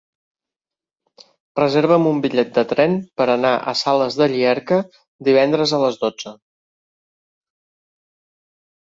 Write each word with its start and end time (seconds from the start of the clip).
Reserva'm 1.59 2.07
un 2.11 2.21
bitllet 2.23 2.55
de 2.55 2.63
tren 2.71 2.95
per 3.21 3.27
anar 3.33 3.51
a 3.71 3.73
Sales 3.81 4.17
de 4.21 4.27
Llierca 4.31 4.79
divendres 5.27 5.75
a 5.77 5.81
les 5.83 6.01
dotze. 6.05 6.33